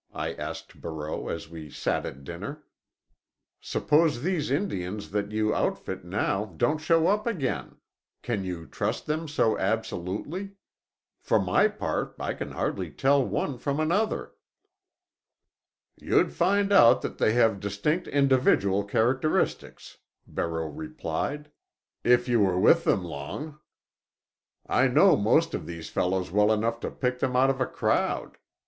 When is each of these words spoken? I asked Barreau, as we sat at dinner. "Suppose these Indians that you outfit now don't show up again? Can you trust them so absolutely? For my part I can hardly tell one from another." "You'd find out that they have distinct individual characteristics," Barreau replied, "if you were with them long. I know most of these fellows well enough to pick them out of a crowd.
I 0.15 0.33
asked 0.33 0.81
Barreau, 0.81 1.27
as 1.29 1.47
we 1.47 1.69
sat 1.69 2.07
at 2.07 2.23
dinner. 2.23 2.63
"Suppose 3.59 4.23
these 4.23 4.49
Indians 4.49 5.11
that 5.11 5.31
you 5.31 5.53
outfit 5.53 6.03
now 6.03 6.45
don't 6.57 6.79
show 6.79 7.05
up 7.05 7.27
again? 7.27 7.77
Can 8.23 8.43
you 8.43 8.65
trust 8.65 9.05
them 9.05 9.27
so 9.27 9.59
absolutely? 9.59 10.53
For 11.19 11.39
my 11.39 11.67
part 11.67 12.15
I 12.19 12.33
can 12.33 12.53
hardly 12.53 12.89
tell 12.89 13.23
one 13.23 13.59
from 13.59 13.79
another." 13.79 14.31
"You'd 15.97 16.33
find 16.33 16.73
out 16.73 17.03
that 17.03 17.19
they 17.19 17.33
have 17.33 17.59
distinct 17.59 18.07
individual 18.07 18.83
characteristics," 18.83 19.99
Barreau 20.25 20.65
replied, 20.69 21.51
"if 22.03 22.27
you 22.27 22.39
were 22.39 22.59
with 22.59 22.85
them 22.85 23.03
long. 23.05 23.59
I 24.65 24.87
know 24.87 25.15
most 25.15 25.53
of 25.53 25.67
these 25.67 25.91
fellows 25.91 26.31
well 26.31 26.51
enough 26.51 26.79
to 26.79 26.89
pick 26.89 27.19
them 27.19 27.35
out 27.35 27.51
of 27.51 27.61
a 27.61 27.67
crowd. 27.67 28.39